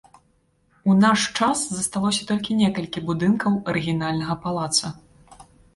[0.91, 4.97] У наш час засталося толькі некалькі будынкаў арыгінальнага палаца.